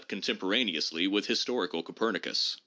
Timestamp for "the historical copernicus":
1.25-2.57